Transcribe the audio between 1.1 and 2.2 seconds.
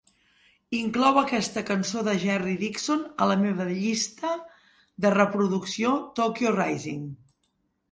aquesta cançó de